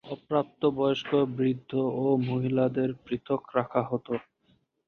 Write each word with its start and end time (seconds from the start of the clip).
অপ্রাপ্তবয়স্ক, 0.07 1.09
বৃদ্ধ 1.35 1.71
ও 1.97 2.05
মহিলাদের 2.25 2.89
পৃথক 3.05 3.41
রাখা 3.55 3.81
হত। 3.89 4.07